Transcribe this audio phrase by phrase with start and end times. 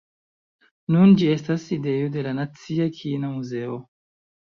[0.95, 3.83] Nun ĝi estas sidejo de la nacia kina muzeo.